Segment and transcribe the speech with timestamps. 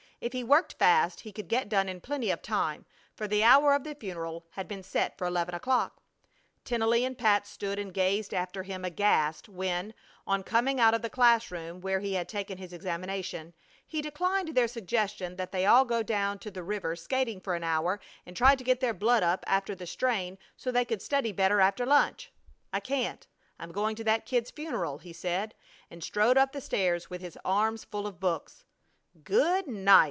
[0.21, 3.73] If he worked fast he could get done in plenty of time, for the hour
[3.73, 5.99] of the funeral had been set for eleven o'clock.
[6.63, 9.95] Tennelly and Pat stood and gazed after him aghast when,
[10.27, 13.55] on coming out of the class room where he had taken his examination,
[13.87, 17.63] he declined their suggestion that they all go down to the river skating for an
[17.63, 21.31] hour and try to get their blood up after the strain so they could study
[21.31, 22.31] better after lunch.
[22.71, 23.25] "I can't!
[23.57, 25.55] I'm going to that kid's funeral!" he said,
[25.89, 28.65] and strode up the stairs with his arms full of books.
[29.23, 29.99] "Good night!"